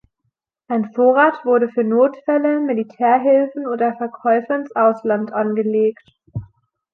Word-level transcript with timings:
Ein 0.67 0.91
Vorrat 0.95 1.45
wurde 1.45 1.69
für 1.69 1.83
Notfälle, 1.83 2.59
Militärhilfen 2.59 3.67
oder 3.67 3.95
Verkäufe 3.97 4.51
ins 4.51 4.75
Ausland 4.75 5.31
angelegt. 5.31 6.17